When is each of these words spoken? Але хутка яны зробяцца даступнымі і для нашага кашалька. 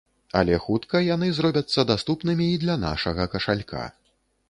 Але 0.39 0.55
хутка 0.63 1.01
яны 1.15 1.29
зробяцца 1.39 1.87
даступнымі 1.91 2.51
і 2.55 2.59
для 2.67 2.81
нашага 2.89 3.33
кашалька. 3.37 3.89